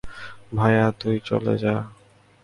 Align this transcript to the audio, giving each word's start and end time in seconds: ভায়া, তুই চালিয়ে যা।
ভায়া, 0.55 0.85
তুই 0.99 1.15
চালিয়ে 1.25 1.57
যা। 1.57 1.75